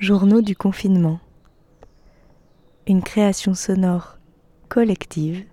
[0.00, 1.18] Journaux du confinement.
[2.86, 4.16] Une création sonore
[4.68, 5.44] collective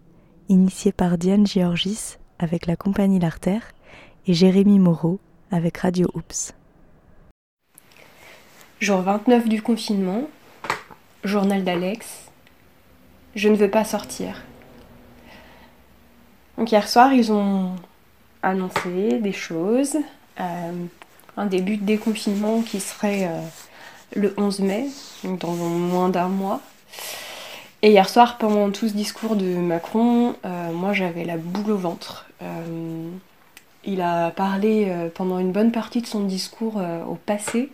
[0.50, 3.72] initiée par Diane Georgis avec la compagnie L'Artère
[4.28, 5.20] et Jérémy Moreau
[5.50, 6.54] avec Radio Oops.
[8.80, 10.30] Jour 29 du confinement,
[11.24, 12.30] journal d'Alex.
[13.34, 14.44] Je ne veux pas sortir.
[16.60, 17.76] Donc hier soir, ils ont
[18.44, 19.98] annoncé des choses.
[20.40, 20.86] Euh,
[21.36, 23.42] un début de déconfinement qui serait euh,
[24.14, 24.86] le 11 mai,
[25.24, 26.62] donc dans moins d'un mois.
[27.82, 31.78] Et hier soir, pendant tout ce discours de Macron, euh, moi j'avais la boule au
[31.78, 32.26] ventre.
[33.84, 37.70] il a parlé pendant une bonne partie de son discours au passé.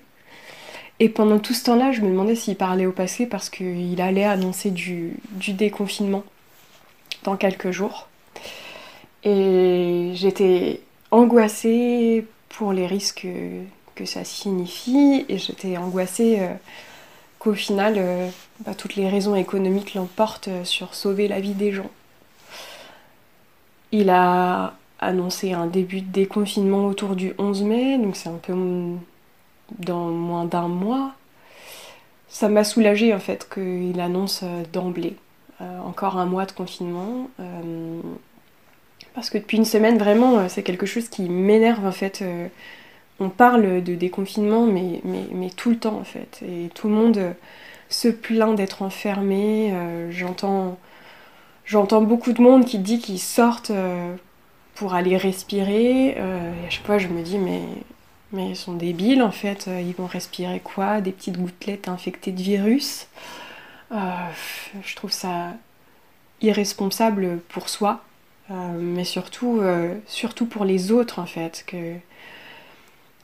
[0.99, 4.25] Et pendant tout ce temps-là, je me demandais s'il parlait au passé parce qu'il allait
[4.25, 6.23] annoncer du déconfinement
[7.23, 8.07] dans quelques jours.
[9.23, 13.27] Et j'étais angoissée pour les risques
[14.01, 16.53] que ça signifie et j'étais angoissée euh,
[17.37, 18.29] qu'au final, euh,
[18.65, 21.89] bah, toutes les raisons économiques l'emportent euh, sur sauver la vie des gens.
[23.91, 28.53] Il a annoncé un début de déconfinement autour du 11 mai, donc c'est un peu
[29.77, 31.13] dans moins d'un mois.
[32.27, 35.15] Ça m'a soulagée en fait qu'il annonce d'emblée
[35.59, 37.27] encore un mois de confinement.
[39.13, 42.23] Parce que depuis une semaine, vraiment, c'est quelque chose qui m'énerve en fait.
[43.21, 46.41] Euh, on parle de déconfinement, mais, tout le temps en fait.
[46.43, 47.33] Et tout le monde euh,
[47.89, 49.73] se plaint d'être enfermé.
[50.11, 50.77] J'entends
[51.65, 53.71] j'entends beaucoup de monde qui dit qu'ils sortent
[54.75, 56.09] pour aller respirer.
[56.09, 57.61] et à chaque fois, je me dis, mais,
[58.31, 59.67] mais ils sont débiles en fait.
[59.67, 61.01] Ils vont respirer quoi?
[61.01, 63.07] Des petites gouttelettes infectées de virus?
[63.91, 65.53] je trouve ça
[66.41, 68.01] irresponsable pour soi
[68.51, 71.65] euh, mais surtout, euh, surtout pour les autres en fait.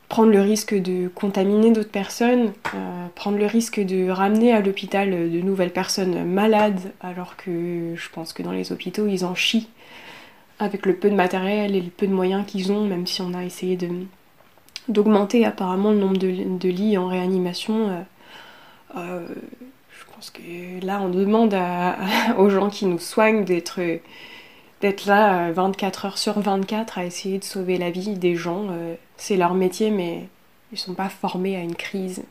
[0.09, 5.09] Prendre le risque de contaminer d'autres personnes, euh, prendre le risque de ramener à l'hôpital
[5.09, 9.67] de nouvelles personnes malades, alors que je pense que dans les hôpitaux ils en chient
[10.59, 13.33] avec le peu de matériel et le peu de moyens qu'ils ont, même si on
[13.33, 13.77] a essayé
[14.87, 18.05] d'augmenter apparemment le nombre de, lits en réanimation.
[18.95, 21.55] je pense que là on demande
[22.37, 23.81] aux gens qui nous soignent d'être
[24.81, 28.67] d'être là 24 euh, heures sur 24 à essayer de sauver la vie des gens.
[28.69, 30.27] Euh, c'est leur métier, mais
[30.71, 32.23] ils sont pas formés à une crise.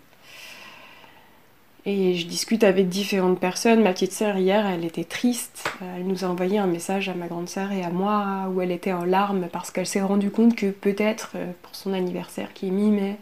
[1.84, 3.82] Et je discute avec différentes personnes.
[3.82, 5.70] Ma petite sœur, hier, elle était triste.
[5.96, 8.72] Elle nous a envoyé un message à ma grande sœur et à moi où elle
[8.72, 12.68] était en larmes parce qu'elle s'est rendue compte que peut-être euh, pour son anniversaire qui
[12.68, 13.16] est mi-mai,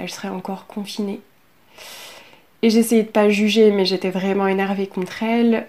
[0.00, 1.20] elle serait encore confinée.
[2.62, 5.64] Et j'essayais de pas juger, mais j'étais vraiment énervée contre elle.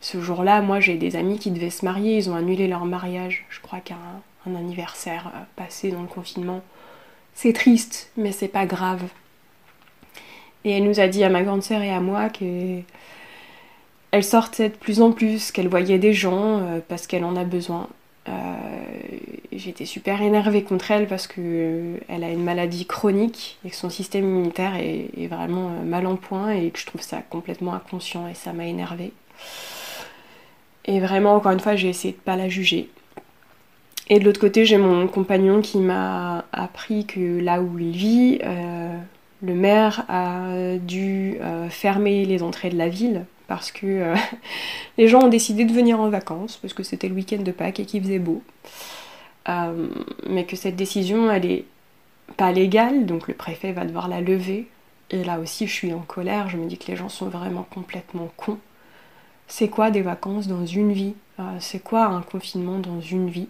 [0.00, 3.46] Ce jour-là, moi j'ai des amis qui devaient se marier, ils ont annulé leur mariage,
[3.50, 3.96] je crois qu'un
[4.48, 6.62] un anniversaire euh, passé dans le confinement.
[7.34, 9.02] C'est triste, mais c'est pas grave.
[10.64, 12.80] Et elle nous a dit à ma grande sœur et à moi que
[14.10, 17.44] elle sortait de plus en plus, qu'elle voyait des gens euh, parce qu'elle en a
[17.44, 17.88] besoin.
[18.28, 18.32] Euh,
[19.52, 23.90] j'étais super énervée contre elle parce que elle a une maladie chronique et que son
[23.90, 28.34] système immunitaire est vraiment mal en point et que je trouve ça complètement inconscient et
[28.34, 29.12] ça m'a énervée.
[30.88, 32.88] Et vraiment, encore une fois, j'ai essayé de pas la juger.
[34.08, 38.38] Et de l'autre côté, j'ai mon compagnon qui m'a appris que là où il vit,
[38.42, 38.96] euh,
[39.42, 44.14] le maire a dû euh, fermer les entrées de la ville parce que euh,
[44.98, 47.80] les gens ont décidé de venir en vacances parce que c'était le week-end de Pâques
[47.80, 48.42] et qu'il faisait beau.
[50.26, 51.64] mais que cette décision, elle est
[52.38, 54.68] pas légale, donc le préfet va devoir la lever.
[55.10, 57.66] Et là aussi, je suis en colère, je me dis que les gens sont vraiment
[57.70, 58.58] complètement cons
[59.48, 63.48] c'est quoi des vacances dans une vie euh, C'est quoi un confinement dans une vie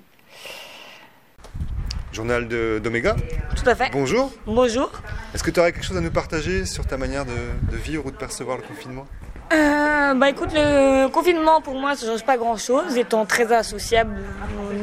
[2.12, 3.16] Journal d'Oméga
[3.54, 3.90] Tout à fait.
[3.92, 4.32] Bonjour.
[4.46, 4.90] Bonjour.
[5.34, 8.10] Est-ce que tu aurais quelque chose à nous partager sur ta manière de, vivre ou
[8.10, 9.06] de percevoir le confinement
[9.50, 14.20] euh, bah écoute, le confinement pour moi ça change pas grand chose, étant très associable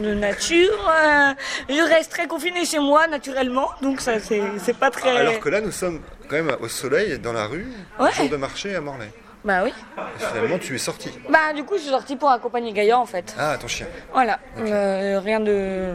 [0.01, 0.73] de nature.
[0.89, 1.33] Euh,
[1.69, 5.17] je reste très confiné chez moi naturellement, donc ça c'est pas très.
[5.17, 7.67] Alors que là nous sommes quand même au soleil, dans la rue,
[7.99, 8.11] ouais.
[8.13, 9.11] jour de marché à Morlaix.
[9.45, 9.71] Bah oui.
[9.97, 11.11] Et finalement, tu es sorti.
[11.29, 13.35] Bah du coup, je suis sorti pour accompagner Gaïa en fait.
[13.37, 13.85] Ah, ton chien.
[14.11, 14.39] Voilà.
[14.57, 15.93] Euh, rien de.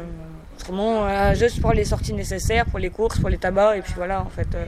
[0.61, 4.21] Vraiment, juste pour les sorties nécessaires, pour les courses, pour les tabacs, et puis voilà
[4.21, 4.47] en fait.
[4.55, 4.67] Euh,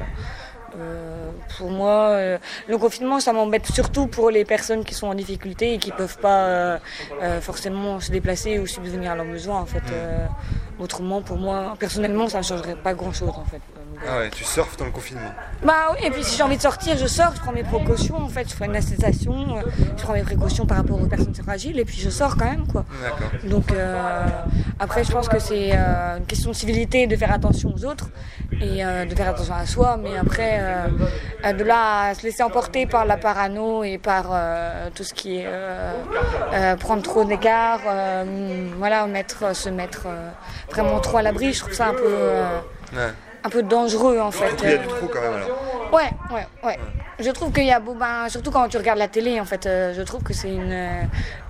[0.79, 2.17] euh, pour moi,
[2.67, 6.19] le confinement, ça m'embête surtout pour les personnes qui sont en difficulté et qui peuvent
[6.19, 6.81] pas
[7.40, 9.61] forcément se déplacer ou subvenir à leurs besoins.
[9.61, 9.82] En fait,
[10.78, 13.28] autrement, pour moi, personnellement, ça ne changerait pas grand-chose.
[13.30, 13.60] En fait,
[14.08, 15.30] Ah ouais, tu surfes dans le confinement.
[15.62, 18.16] Bah oui, et puis si j'ai envie de sortir, je sors, je prends mes précautions
[18.16, 19.62] en fait, je fais une attestation, euh,
[19.96, 22.66] je prends mes précautions par rapport aux personnes fragiles et puis je sors quand même
[22.66, 22.84] quoi.
[23.00, 23.30] D'accord.
[23.48, 24.26] Donc euh,
[24.80, 28.08] après, je pense que c'est euh, une question de civilité, de faire attention aux autres
[28.60, 30.60] et euh, de faire attention à soi, mais après,
[31.52, 34.34] de là à se laisser emporter par la parano et par
[34.94, 35.46] tout ce qui est
[36.80, 37.80] prendre trop d'écart,
[38.78, 40.06] voilà, mettre, se mettre
[40.72, 42.58] vraiment trop à l'abri, je trouve ça un peu, euh,
[42.94, 43.12] Ouais.
[43.44, 44.54] un peu dangereux en fait.
[44.56, 45.62] qu'il y a du trop quand même alors.
[45.92, 46.78] Ouais, ouais, ouais.
[47.19, 49.66] Je trouve qu'il y a beau, ben, surtout quand tu regardes la télé, en fait,
[49.66, 51.02] euh, je trouve que c'est une, euh,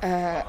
[0.04, 0.40] euh,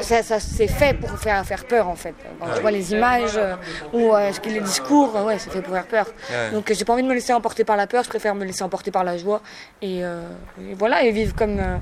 [0.00, 2.14] ça, ça c'est fait pour faire faire peur, en fait.
[2.40, 3.54] Quand tu vois les images euh,
[3.92, 6.06] ou euh, les discours, ouais, c'est fait pour faire peur.
[6.28, 6.50] Ouais.
[6.50, 8.02] Donc, j'ai pas envie de me laisser emporter par la peur.
[8.02, 9.40] Je préfère me laisser emporter par la joie
[9.80, 10.22] et, euh,
[10.60, 11.76] et voilà et vivre comme euh,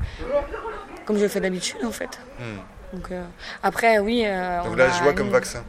[1.06, 2.19] comme je le fais d'habitude, en fait.
[2.38, 2.58] Hmm.
[2.97, 3.23] Donc euh,
[3.62, 4.23] après, oui.
[4.26, 5.64] euh, Donc on la a joie comme vaccin.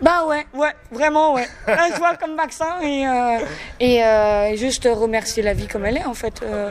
[0.00, 1.46] Bah ouais, ouais, vraiment ouais.
[1.66, 3.38] La joie comme vaccin et, euh,
[3.80, 6.42] et euh, juste remercier la vie comme elle est en fait.
[6.42, 6.70] euh.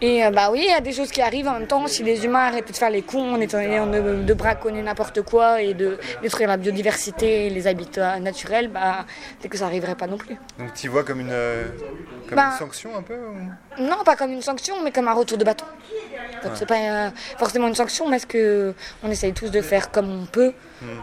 [0.00, 1.86] Et euh, bah oui, il y a des choses qui arrivent en même temps.
[1.86, 5.62] Si les humains arrêtaient de faire les cons en étant de, de braconner n'importe quoi
[5.62, 9.04] et de détruire la biodiversité et les habitats naturels, bah
[9.40, 10.36] c'est que ça arriverait pas non plus.
[10.58, 11.64] Donc tu vois comme une, euh,
[12.28, 15.14] comme Bah- une sanction un peu ou- Non, pas comme une sanction, mais comme un
[15.14, 15.64] retour de bâton.
[16.42, 18.72] Donc c'est pas euh, forcément une sanction, mais est-ce que
[19.02, 20.52] on essaye tous de faire comme on peut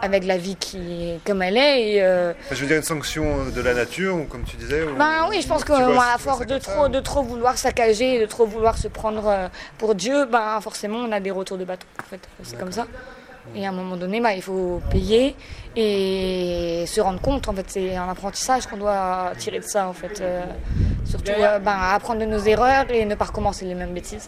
[0.02, 0.78] avec la vie qui
[1.12, 4.16] est comme elle est et euh, Enfin, Je veux dire une sanction de la nature
[4.16, 6.72] ou comme tu disais ou- Ben oui, je pense que vois- à force de ça,
[6.72, 9.48] trop, ou- de trop vouloir saccager, de trop vouloir se prendre euh,
[9.78, 11.86] pour Dieu, ben forcément on a des retours de bateau.
[12.00, 12.88] En fait, c'est comme ça.
[13.56, 15.36] Et à un moment donné, ben, il faut payer
[15.76, 17.48] et se rendre compte.
[17.48, 19.88] En fait, c'est un apprentissage qu'on doit tirer de ça.
[19.88, 20.42] En fait, Euh,
[21.06, 24.28] surtout euh, ben, apprendre de nos erreurs et ne pas recommencer les mêmes bêtises.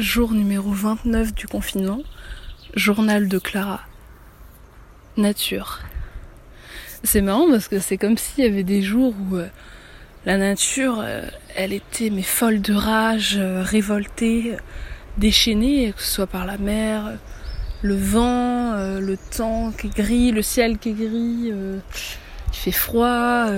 [0.00, 2.00] Jour numéro 29 du confinement.
[2.74, 3.82] Journal de Clara.
[5.18, 5.80] Nature.
[7.04, 9.46] C'est marrant parce que c'est comme s'il y avait des jours où euh,
[10.24, 14.56] la nature, euh, elle était mais folle de rage, euh, révoltée,
[15.18, 17.18] déchaînée, que ce soit par la mer,
[17.82, 21.82] le vent, le temps qui est gris, le ciel qui est gris, il
[22.52, 23.48] fait froid.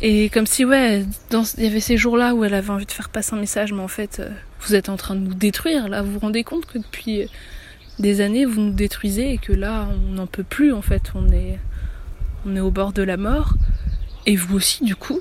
[0.00, 3.10] et comme si, ouais, il y avait ces jours-là où elle avait envie de faire
[3.10, 4.22] passer un message, mais en fait,
[4.62, 5.88] vous êtes en train de nous détruire.
[5.88, 7.28] Là, vous vous rendez compte que depuis
[7.98, 11.12] des années, vous nous détruisez et que là, on n'en peut plus, en fait.
[11.14, 11.58] On est,
[12.46, 13.54] on est au bord de la mort.
[14.26, 15.20] Et vous aussi, du coup.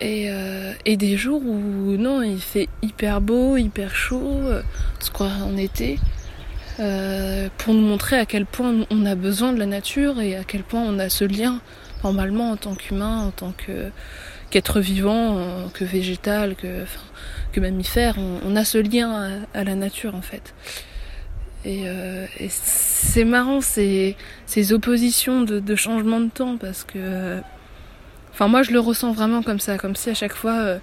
[0.00, 4.62] Et, euh, et des jours où, non, il fait hyper beau, hyper chaud, euh,
[5.00, 5.98] on se en été.
[6.80, 10.44] euh, pour nous montrer à quel point on a besoin de la nature et à
[10.44, 11.60] quel point on a ce lien
[12.02, 13.90] normalement en tant qu'humain, en tant que
[14.52, 16.84] qu'être vivant, euh, que végétal, que,
[17.52, 20.54] que mammifère, on, a ce lien à, la nature en fait.
[21.64, 24.14] Et, euh, et c'est marrant ces,
[24.46, 27.40] ces oppositions de, changement de temps parce que, euh,
[28.32, 30.78] enfin moi je le ressens vraiment comme ça, comme si à chaque fois,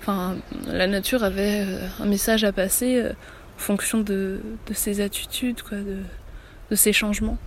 [0.00, 0.36] enfin
[0.66, 1.64] la nature avait
[2.00, 5.98] un message à passer en fonction de, de ses attitudes, de,
[6.70, 7.38] de ses changements.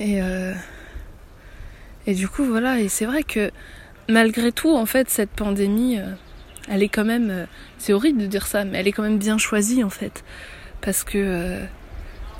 [0.00, 0.20] Et
[2.06, 3.50] et du coup, voilà, et c'est vrai que
[4.08, 6.04] malgré tout, en fait, cette pandémie, euh,
[6.68, 7.46] elle est quand même, euh,
[7.78, 10.24] c'est horrible de dire ça, mais elle est quand même bien choisie, en fait.
[10.80, 11.64] Parce que euh,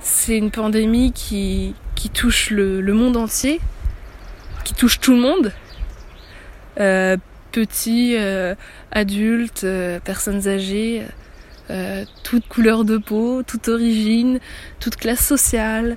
[0.01, 3.61] c'est une pandémie qui, qui touche le, le monde entier,
[4.65, 5.53] qui touche tout le monde.
[6.81, 7.17] Euh,
[7.53, 8.17] petits,
[8.91, 9.65] adultes,
[10.03, 11.05] personnes âgées,
[12.25, 14.41] toute couleur de peau, toute origine,
[14.81, 15.97] toute classe sociale,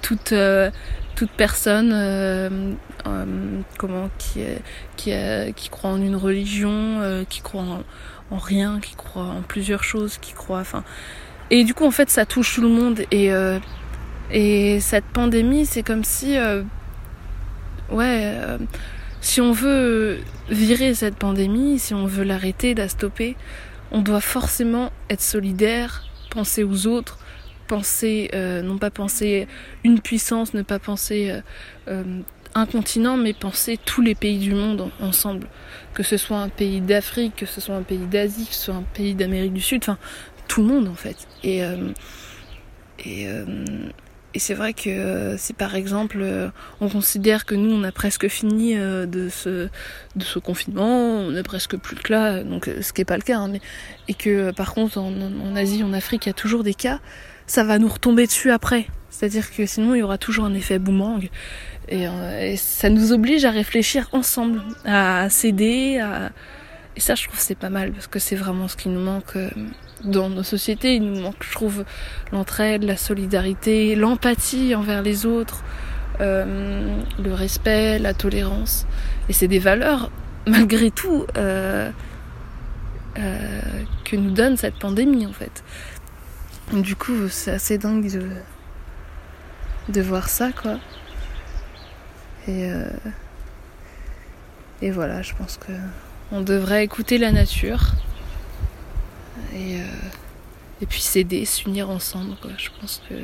[0.00, 0.32] toute,
[1.20, 2.48] toute personne euh,
[3.06, 3.24] euh,
[3.76, 4.56] comment qui euh,
[4.96, 5.12] qui,
[5.54, 7.82] qui croit en une religion qui croit en,
[8.30, 10.82] en rien qui croit en plusieurs choses qui croit enfin.
[11.50, 13.30] Et du coup en fait ça touche tout le monde et
[14.30, 16.38] et cette pandémie c'est comme si
[17.90, 18.34] ouais
[19.20, 23.36] si on veut virer cette pandémie si on veut l'arrêter la stopper
[23.92, 27.18] on doit forcément être solidaire penser aux autres
[27.70, 29.46] penser, euh, non pas penser
[29.84, 31.40] une puissance, ne pas penser euh,
[31.86, 32.20] euh,
[32.56, 35.46] un continent, mais penser tous les pays du monde en- ensemble.
[35.94, 38.74] Que ce soit un pays d'Afrique, que ce soit un pays d'Asie, que ce soit
[38.74, 39.98] un pays d'Amérique du Sud, enfin
[40.48, 41.28] tout le monde en fait.
[41.44, 41.62] Et,
[44.36, 46.24] c'est vrai que si par exemple
[46.80, 49.68] on considère que nous on a presque fini de, ce,
[50.38, 53.48] confinement, on est presque plus que là, donc ce qui n'est pas le cas, hein,
[53.48, 53.60] mais,
[54.08, 57.00] et que par contre en Asie, en Afrique, il y a toujours des cas,
[57.50, 58.86] ça va nous retomber dessus après.
[59.10, 61.28] C'est-à-dire que sinon, il y aura toujours un effet boomerang.
[61.88, 66.00] Et, euh, ça nous oblige à réfléchir ensemble, à s'aider.
[66.94, 69.34] Et ça, je trouve, c'est pas mal, parce que c'est vraiment ce qui nous manque
[69.34, 69.50] euh,
[70.04, 70.94] dans nos sociétés.
[70.94, 71.84] Il nous manque, je trouve,
[72.30, 75.64] l'entraide, la solidarité, l'empathie envers les autres.
[76.20, 78.86] le respect, la tolérance.
[79.28, 80.12] Et c'est des valeurs,
[80.46, 81.92] malgré tout, que
[84.16, 85.64] nous donne cette pandémie en fait.
[86.72, 88.08] Du coup, c'est assez dingue
[89.88, 90.78] de, voir ça, quoi.
[92.46, 92.88] Et, euh,
[94.80, 95.72] et voilà, je pense que
[96.30, 97.94] on devrait écouter la nature
[99.52, 99.84] et, euh,
[100.80, 102.52] et puis s'aider, s'unir ensemble, quoi.
[102.56, 103.16] Je pense que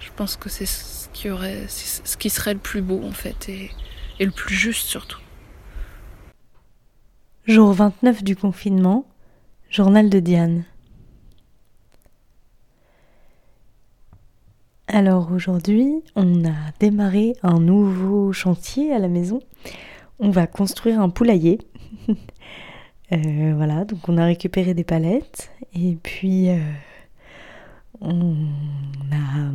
[0.00, 3.48] je pense que c'est ce qui aurait, ce qui serait le plus beau en fait
[3.48, 3.70] et,
[4.18, 5.20] et le plus juste surtout.
[7.46, 9.06] Jour 29 du confinement,
[9.70, 10.64] journal de Diane.
[14.94, 19.40] Alors aujourd'hui, on a démarré un nouveau chantier à la maison.
[20.18, 21.58] On va construire un poulailler.
[23.12, 26.56] Euh, voilà, donc on a récupéré des palettes et puis euh,
[28.00, 28.32] on
[29.12, 29.52] a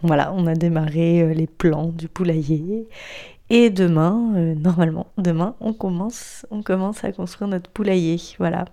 [0.00, 2.88] voilà, on a démarré euh, les plans du poulailler.
[3.50, 8.18] Et demain, normalement, demain, on commence, on commence à construire notre poulailler.
[8.38, 8.64] Voilà.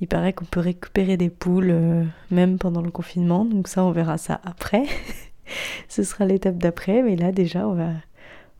[0.00, 4.18] Il paraît qu'on peut récupérer des poules même pendant le confinement, donc ça, on verra
[4.18, 4.84] ça après.
[5.88, 7.90] ce sera l'étape d'après, mais là déjà on va,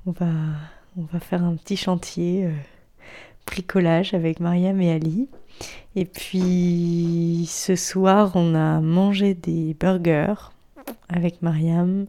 [0.07, 0.31] on va,
[0.97, 2.53] on va faire un petit chantier euh,
[3.47, 5.29] bricolage avec Mariam et Ali.
[5.97, 10.53] Et puis ce soir on a mangé des burgers
[11.09, 12.07] avec Mariam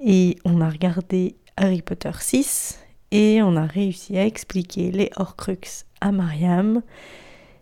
[0.00, 2.78] et on a regardé Harry Potter 6
[3.12, 6.82] et on a réussi à expliquer les Horcruxes à Mariam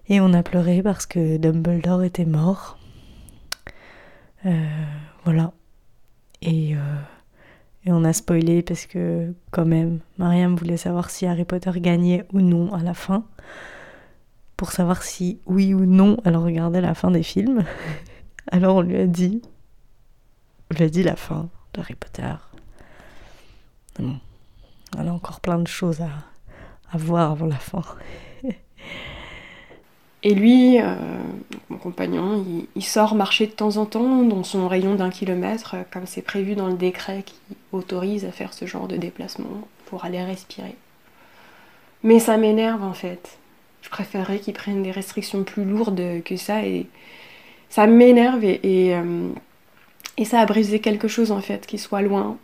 [0.08, 2.78] et on a pleuré parce que Dumbledore était mort.
[4.46, 4.66] Euh,
[5.24, 5.52] voilà.
[7.94, 12.40] On a spoilé parce que quand même, Mariam voulait savoir si Harry Potter gagnait ou
[12.40, 13.24] non à la fin.
[14.56, 17.64] Pour savoir si oui ou non elle regardait la fin des films.
[18.50, 19.42] Alors on lui a dit,
[20.70, 22.34] on lui a dit la fin d'Harry Potter.
[24.00, 24.18] Bon,
[24.98, 27.84] elle a encore plein de choses à voir avant la fin.
[30.26, 30.94] Et lui, euh,
[31.68, 35.82] mon compagnon, il, sort marcher de temps en temps dans son rayon d'un kilomètre, euh,
[35.92, 37.36] comme c'est prévu dans le décret qui
[37.72, 40.76] autorise à faire ce genre de déplacement pour aller respirer.
[42.02, 43.36] Mais ça m'énerve en fait.
[43.82, 46.86] Je préférerais qu'ils prennent des restrictions plus lourdes que ça et
[47.68, 49.28] ça m'énerve et, euh,
[50.24, 52.38] ça a brisé quelque chose en fait, qu'il soit loin,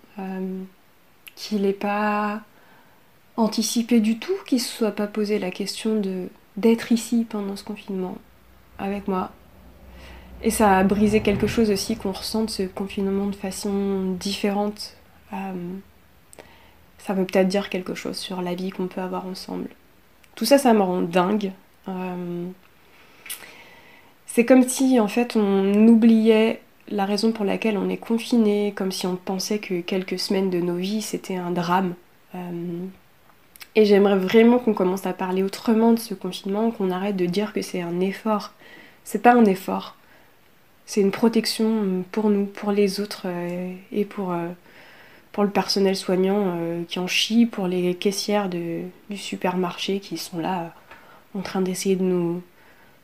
[1.34, 2.42] qu'il n'ait pas
[3.36, 7.56] anticipé du tout, qu'il ne se soit pas posé la question de d'être ici pendant
[7.56, 8.16] ce confinement
[8.78, 9.30] avec moi.
[10.42, 14.96] Et ça a brisé quelque chose aussi qu'on ressent de ce confinement de façon différente.
[15.32, 15.52] Euh,
[16.98, 19.68] ça veut peut-être dire quelque chose sur la vie qu'on peut avoir ensemble.
[20.34, 21.52] Tout ça, ça me rend dingue.
[21.88, 22.46] Euh,
[24.26, 28.92] c'est comme si en fait on oubliait la raison pour laquelle on est confiné, comme
[28.92, 31.94] si on pensait que quelques semaines de nos vies c'était un drame.
[32.34, 32.86] Euh,
[33.76, 37.52] et j'aimerais vraiment qu'on commence à parler autrement de ce confinement, qu'on arrête de dire
[37.52, 38.52] que c'est un effort.
[39.04, 39.96] C'est pas un effort.
[40.86, 44.48] C'est une protection pour nous, pour les autres euh, et pour, euh,
[45.30, 50.18] pour le personnel soignant euh, qui en chie, pour les caissières de, du supermarché qui
[50.18, 50.74] sont là
[51.34, 52.42] en train d'essayer de nous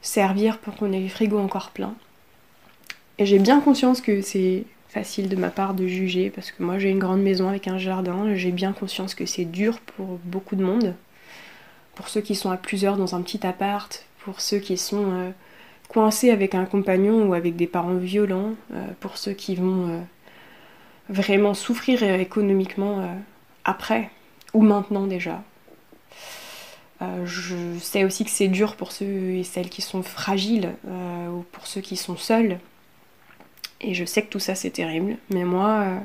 [0.02, 1.94] servir pour qu'on ait les frigos encore pleins.
[3.18, 4.64] Et j'ai bien conscience que c'est
[4.96, 7.76] facile de ma part de juger parce que moi j'ai une grande maison avec un
[7.76, 10.94] jardin, j'ai bien conscience que c'est dur pour beaucoup de monde.
[11.94, 15.30] Pour ceux qui sont à plusieurs dans un petit appart, pour ceux qui sont euh,
[15.88, 20.00] coincés avec un compagnon ou avec des parents violents, euh, pour ceux qui vont euh,
[21.10, 23.06] vraiment souffrir économiquement
[23.66, 24.08] après
[24.54, 25.42] ou maintenant déjà.
[27.24, 31.66] je sais aussi que c'est dur pour ceux et celles qui sont fragiles ou pour
[31.66, 32.58] ceux qui sont seuls
[33.80, 35.68] et je sais que tout ça c'est terrible, mais moi.
[35.68, 35.98] Euh,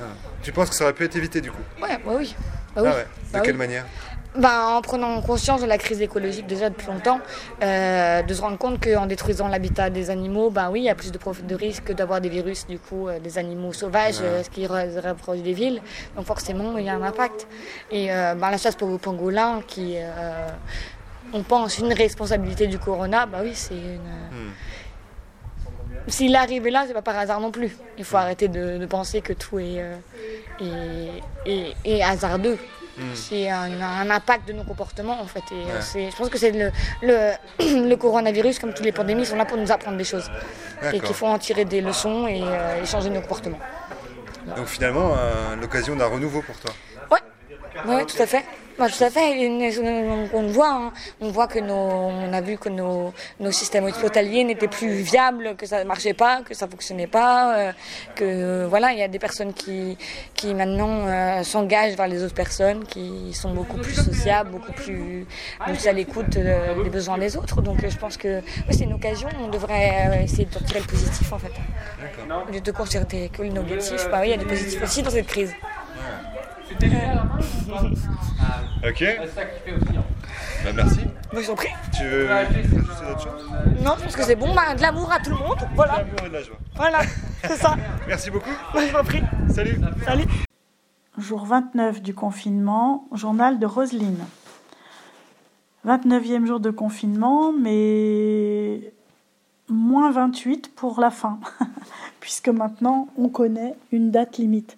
[0.00, 0.04] ah.
[0.42, 2.34] Tu penses que ça aurait pu être évité du coup Ouais, bah oui.
[2.74, 2.88] Bah oui.
[2.92, 3.02] Ah ouais.
[3.02, 3.86] De bah quelle manière
[4.36, 7.18] bah, en prenant conscience de la crise écologique déjà depuis longtemps,
[7.64, 10.94] euh, de se rendre compte qu'en détruisant l'habitat des animaux, bah oui, il y a
[10.94, 14.68] plus de, de risque d'avoir des virus, du coup, euh, des animaux sauvages, ce qui
[14.68, 15.82] reproduit des villes.
[16.14, 17.48] Donc forcément, il y a un impact.
[17.90, 19.96] Et bah, la chasse pour vos pangolins, qui,
[21.32, 23.96] on pense, une responsabilité du corona, bah oui, c'est une...
[24.30, 24.52] Hmm.
[26.08, 27.76] S'il est arrivé là, c'est pas par hasard non plus.
[27.98, 29.82] Il faut arrêter de, penser que tout est,
[30.62, 32.58] euh, hasardeux.
[32.98, 33.14] Hmm.
[33.14, 35.44] C'est un, impact de nos comportements en fait.
[35.52, 36.70] Et euh, je pense que c'est le,
[37.88, 40.30] le, coronavirus, comme toutes les pandémies, sont là pour nous apprendre des choses.
[40.92, 43.60] Et qu'il faut en tirer des leçons et, euh, changer nos comportements.
[44.56, 45.14] Donc finalement,
[45.60, 46.72] l'occasion d'un renouveau pour toi
[47.86, 48.44] Ouais, ouais tout à fait.
[48.80, 49.46] Bah, tout à fait.
[50.32, 50.92] On, voit, hein.
[51.20, 55.54] on voit que nos, on a vu que nos, nos systèmes hospitaliers n'étaient plus viables,
[55.56, 57.72] que ça ne marchait pas, que ça fonctionnait pas, euh,
[58.14, 59.98] que voilà, il y a des personnes qui,
[60.32, 65.26] qui maintenant euh, s'engagent vers les autres personnes, qui sont beaucoup plus sociables, beaucoup plus,
[65.62, 67.60] plus à l'écoute euh, des besoins des autres.
[67.60, 69.28] Donc je pense que c'est une occasion.
[69.44, 71.52] On devrait essayer de tirer le positif en fait.
[72.48, 75.02] Au lieu de constater que le négatif, bah oui, il y a du positif aussi
[75.02, 75.52] dans cette crise.
[78.86, 79.04] Ok.
[80.64, 81.00] Bah, merci.
[81.32, 81.68] Moi, je prie.
[81.96, 83.50] Tu veux ajouter d'autres choses?
[83.82, 84.54] Non, je pense que c'est bon.
[84.54, 85.58] Bah, de l'amour à tout le monde.
[85.74, 85.98] Voilà.
[85.98, 86.56] L'amour et de la joie.
[86.76, 87.00] Voilà,
[87.44, 87.76] c'est ça.
[88.06, 88.50] Merci beaucoup.
[88.72, 89.22] Moi, je prie.
[89.48, 89.80] Salut.
[90.04, 90.26] Salut.
[91.18, 94.24] Jour 29 du confinement, journal de Roselyne.
[95.86, 98.92] 29e jour de confinement, mais
[99.68, 101.38] moins 28 pour la fin,
[102.20, 104.76] puisque maintenant on connaît une date limite.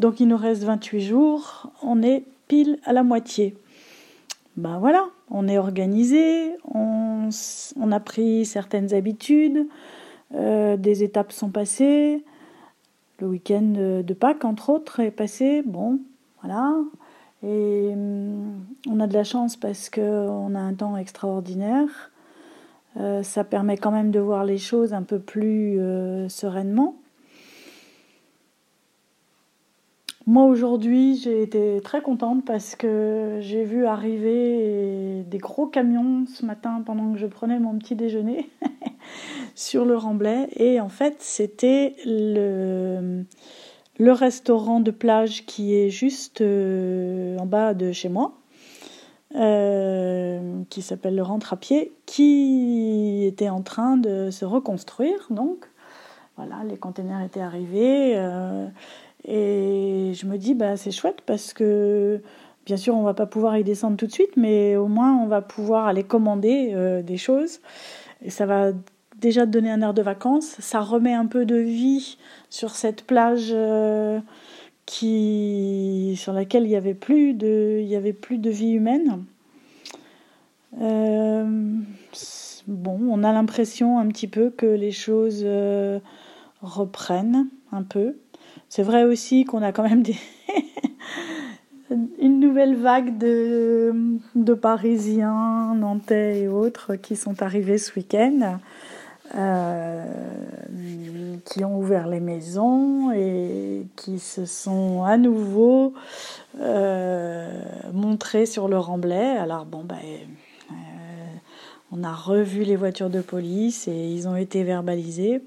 [0.00, 3.56] Donc il nous reste 28 jours, on est pile à la moitié.
[4.56, 7.28] Ben voilà, on est organisé, on,
[7.92, 9.66] a pris certaines habitudes,
[10.34, 12.24] euh, des étapes sont passées,
[13.20, 15.98] le week-end de Pâques entre autres est passé, bon,
[16.42, 16.74] voilà.
[17.42, 22.10] Et hum, on a de la chance parce qu'on a un temps extraordinaire.
[22.98, 26.96] Euh, ça permet quand même de voir les choses un peu plus euh, sereinement.
[30.28, 36.44] Moi aujourd'hui, j'ai été très contente parce que j'ai vu arriver des gros camions ce
[36.44, 38.50] matin pendant que je prenais mon petit déjeuner
[39.54, 40.48] sur le Remblai.
[40.56, 43.24] Et en fait, c'était le,
[44.00, 48.32] restaurant de plage qui est juste euh, en bas de chez moi.
[49.36, 55.26] Euh, qui s'appelle le Rentre à pied, qui était en train de se reconstruire.
[55.28, 55.68] Donc,
[56.36, 58.14] voilà, les containers étaient arrivés.
[58.16, 58.66] Euh,
[59.26, 62.22] et je me dis, bah, c'est chouette parce que
[62.64, 65.26] bien sûr, on va pas pouvoir y descendre tout de suite, mais au moins, on
[65.26, 67.60] va pouvoir aller commander euh, des choses.
[68.22, 68.72] Et ça va
[69.18, 70.56] déjà donner un air de vacances.
[70.60, 72.16] Ça remet un peu de vie
[72.48, 73.54] sur cette plage
[74.86, 79.24] qui, sur laquelle il n'y avait, plus de, il y avait plus de vie humaine.
[80.80, 81.44] Euh,
[82.66, 85.46] bon, on a l'impression un petit peu que les choses
[86.62, 88.16] reprennent un peu.
[88.68, 90.16] C'est vrai aussi qu'on a quand même des
[92.20, 98.58] une nouvelle vague de, de Parisiens, Nantais et autres qui sont arrivés ce week-end,
[99.34, 100.04] euh,
[101.44, 105.94] qui ont ouvert les maisons et qui se sont à nouveau
[106.60, 107.60] euh,
[107.92, 109.36] montrés sur le Remblai.
[109.36, 110.74] Alors bon, ben, euh,
[111.92, 115.42] on a revu les voitures de police et ils ont été verbalisés.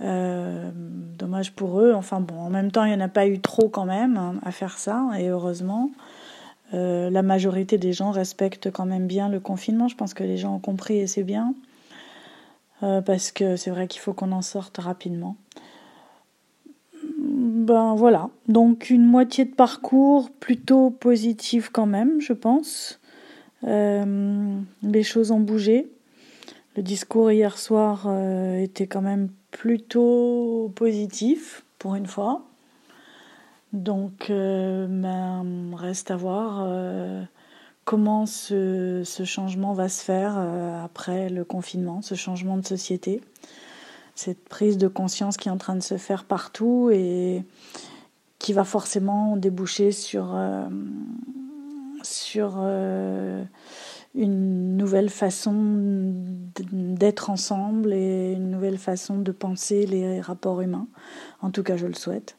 [0.00, 1.92] Dommage pour eux.
[1.94, 4.34] Enfin bon, en même temps, il n'y en a pas eu trop quand même hein,
[4.44, 5.90] à faire ça, et heureusement.
[6.72, 9.88] La majorité des gens respectent quand même bien le confinement.
[9.88, 11.54] Je pense que les gens ont compris et c'est bien.
[12.82, 15.36] Euh, parce que c'est vrai qu'il faut qu'on en sorte rapidement.
[17.18, 23.00] Ben voilà, donc une moitié de parcours plutôt positif quand même, je pense.
[23.62, 25.88] les choses ont bougé.
[26.76, 28.08] Le discours hier soir
[28.58, 32.44] était quand même plutôt positif pour une fois.
[33.72, 37.22] Donc, euh, ben, reste à voir euh,
[37.84, 43.20] comment ce, changement va se faire euh, après le confinement, ce changement de société,
[44.14, 47.44] cette prise de conscience qui est en train de se faire partout et
[48.38, 50.36] qui va forcément déboucher sur,
[52.02, 52.58] sur
[54.14, 55.52] une nouvelle façon
[56.72, 60.86] d'être ensemble et une nouvelle façon de penser les rapports humains.
[61.40, 62.36] En tout cas, je le souhaite.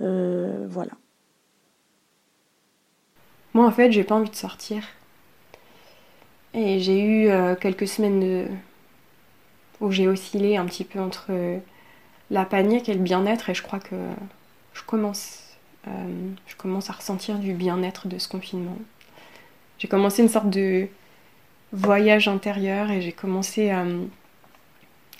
[0.00, 0.92] Euh, voilà.
[3.54, 4.82] Moi, en fait, j'ai pas envie de sortir.
[6.54, 8.48] Et j'ai eu euh, quelques semaines
[9.80, 11.32] où j'ai oscillé un petit peu entre
[12.30, 13.96] la panique et le bien-être, et je crois que
[14.74, 15.56] je commence,
[15.88, 15.90] euh,
[16.46, 18.76] je commence à ressentir du bien-être de ce confinement
[19.82, 20.86] j'ai commencé une sorte de
[21.72, 23.84] voyage intérieur et j'ai commencé à,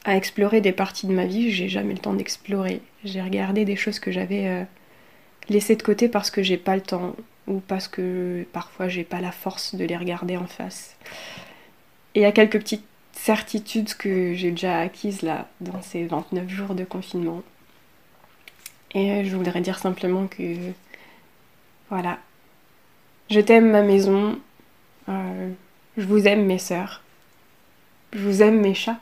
[0.07, 2.81] explorer des parties de ma vie que j'ai jamais le temps d'explorer.
[3.05, 4.63] J'ai regardé des choses que j'avais euh,
[5.49, 9.21] laissées de côté parce que j'ai pas le temps ou parce que parfois j'ai pas
[9.21, 10.97] la force de les regarder en face.
[12.15, 16.49] Et il y a quelques petites certitudes que j'ai déjà acquises là dans ces 29
[16.49, 17.43] jours de confinement.
[18.95, 20.57] Et je voudrais dire simplement que
[21.89, 22.19] voilà,
[23.31, 24.39] je t'aime ma maison,
[25.09, 25.51] euh,
[25.97, 27.03] je vous aime mes sœurs.
[28.13, 29.01] Je vous aime mes chats.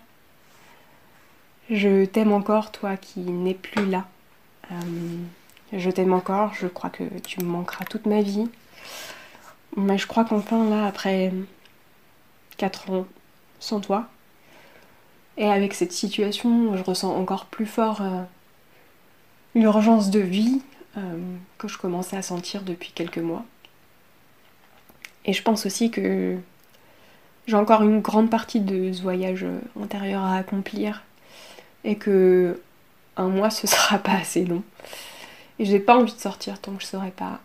[1.69, 4.09] Je t'aime encore toi qui n'es plus là.
[4.71, 4.75] Euh,
[5.73, 8.49] je t'aime encore, je crois que tu me manqueras toute ma vie.
[9.77, 11.33] Mais je crois qu'enfin, là, après
[12.57, 13.07] 4 ans
[13.61, 14.09] sans toi,
[15.37, 18.23] et avec cette situation, je ressens encore plus fort euh,
[19.55, 20.61] l'urgence de vie
[20.99, 21.19] euh,
[21.59, 23.45] que je commençais à sentir depuis quelques mois.
[25.25, 26.37] Et je pense aussi que
[27.47, 29.47] j'ai encore une grande partie de ce voyage
[29.81, 31.03] intérieur à accomplir
[31.85, 32.61] et que
[33.17, 34.63] un mois ce sera pas assez long.
[35.61, 37.39] Et j'ai pas envie de sortir tant que je saurai pas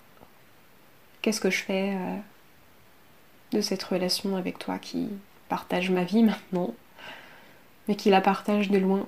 [1.21, 2.17] qu'est-ce que je fais euh,
[3.51, 5.10] de cette relation avec toi qui
[5.49, 6.73] partage ma vie maintenant,
[7.88, 9.06] mais qui la partage de loin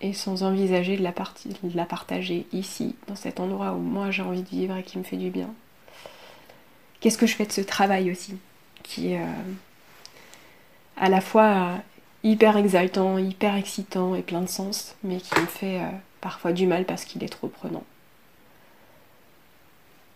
[0.00, 4.48] et sans envisager de la, partager ici, dans cet endroit où moi j'ai envie de
[4.48, 5.48] vivre et qui me fait du bien.
[7.00, 8.36] Qu'est-ce que je fais de ce travail aussi,
[8.84, 9.42] qui est euh,
[10.96, 11.76] à la fois euh,
[12.22, 15.80] hyper exaltant, hyper excitant et plein de sens, mais qui me fait
[16.20, 17.84] parfois du mal parce qu'il est trop prenant?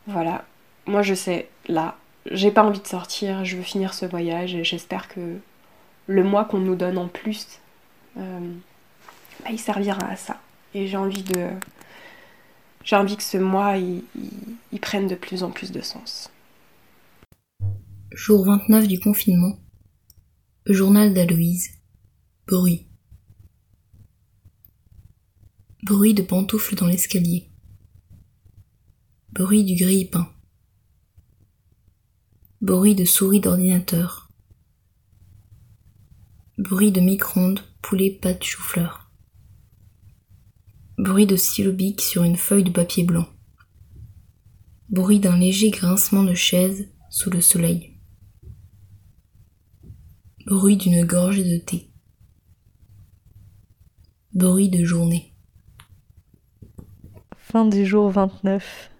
[0.09, 0.47] Voilà,
[0.87, 1.99] moi je sais, là,
[2.31, 5.37] j'ai pas envie de sortir, je veux finir ce voyage et j'espère que
[6.07, 7.61] le mois qu'on nous donne en plus,
[8.17, 8.55] euh,
[9.45, 10.41] bah, il servira à ça.
[10.73, 11.51] Et j'ai envie de.
[12.85, 14.03] J'ai envie que ce mois, il,
[14.81, 16.31] prenne de plus en plus de sens.
[18.11, 19.59] Jour 29 du confinement.
[20.65, 21.69] Journal d'Aloïse.
[22.47, 22.87] Bruit.
[25.83, 27.51] Bruit de pantoufles dans l'escalier.
[29.39, 30.29] Bruit du grille-pain.
[32.61, 34.33] Bruit de souris d'ordinateur.
[36.59, 39.13] Bruit de micro-ondes, poulet, pâte, chou-fleur.
[40.99, 43.29] Bruit de stylo sur une feuille de papier blanc.
[44.89, 47.97] Bruit d'un léger grincement de chaise sous le soleil.
[50.47, 51.93] Bruit d'une gorgée de thé.
[54.33, 55.33] Bruit de journée.
[57.37, 58.91] Fin du jour 29